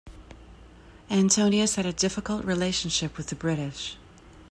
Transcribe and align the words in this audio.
Antonius 1.11 1.75
had 1.75 1.85
a 1.85 1.93
difficult 1.93 2.43
relationship 2.43 3.17
with 3.17 3.27
the 3.27 3.35
British. 3.35 3.97